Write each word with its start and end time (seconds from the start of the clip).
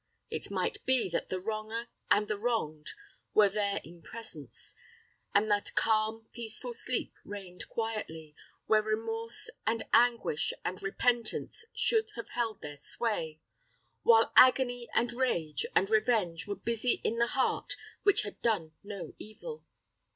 It 0.31 0.49
might 0.49 0.83
be 0.83 1.09
that 1.11 1.29
the 1.29 1.39
wronger 1.39 1.87
and 2.09 2.27
the 2.27 2.39
wronged 2.39 2.87
were 3.35 3.49
there 3.49 3.79
in 3.83 4.01
presence, 4.01 4.73
and 5.35 5.47
that 5.51 5.75
calm, 5.75 6.27
peaceful 6.31 6.73
sleep 6.73 7.13
reigned 7.23 7.69
quietly, 7.69 8.35
where 8.65 8.81
remorse, 8.81 9.51
and 9.67 9.83
anguish, 9.93 10.53
and 10.65 10.81
repentance 10.81 11.65
should 11.75 12.09
have 12.15 12.29
held 12.29 12.61
their 12.61 12.77
sway; 12.77 13.41
while 14.01 14.33
agony, 14.35 14.89
and 14.95 15.13
rage, 15.13 15.67
and 15.75 15.87
revenge 15.91 16.47
were 16.47 16.55
busy 16.55 16.99
in 17.03 17.19
the 17.19 17.27
heart 17.37 17.75
which 18.01 18.23
had 18.23 18.41
done 18.41 18.71
no 18.83 19.13
evil. 19.19 19.63